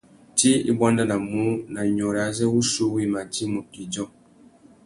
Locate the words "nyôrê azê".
1.95-2.45